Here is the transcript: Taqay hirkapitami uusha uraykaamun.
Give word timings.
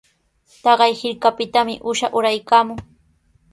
Taqay 0.63 0.93
hirkapitami 1.01 1.75
uusha 1.87 2.07
uraykaamun. 2.17 2.77